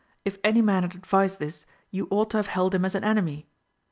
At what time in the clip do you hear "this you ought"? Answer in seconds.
1.37-2.31